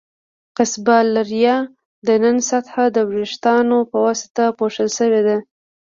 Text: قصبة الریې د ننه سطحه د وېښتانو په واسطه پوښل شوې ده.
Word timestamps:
قصبة 0.57 0.95
الریې 1.03 1.57
د 2.07 2.07
ننه 2.23 2.43
سطحه 2.49 2.85
د 2.95 2.97
وېښتانو 3.11 3.77
په 3.91 3.97
واسطه 4.05 4.43
پوښل 4.57 4.87
شوې 4.97 5.21
ده. 5.27 5.37